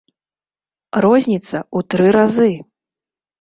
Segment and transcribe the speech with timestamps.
[1.05, 2.49] Розніца ў тры разы!